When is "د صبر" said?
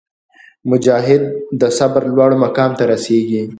1.61-2.03